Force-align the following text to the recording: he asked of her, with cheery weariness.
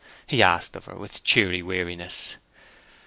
he 0.25 0.41
asked 0.41 0.75
of 0.75 0.85
her, 0.85 0.95
with 0.95 1.23
cheery 1.23 1.61
weariness. 1.61 2.37